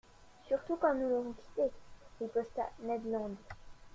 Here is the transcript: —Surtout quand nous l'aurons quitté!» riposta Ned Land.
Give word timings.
—Surtout 0.47 0.77
quand 0.77 0.95
nous 0.95 1.07
l'aurons 1.09 1.33
quitté!» 1.33 1.69
riposta 2.19 2.71
Ned 2.79 3.05
Land. 3.05 3.35